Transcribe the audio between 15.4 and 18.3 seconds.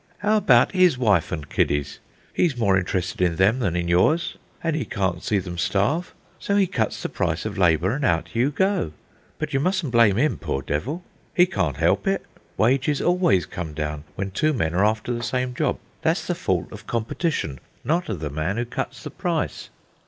job. That's the fault of competition, not of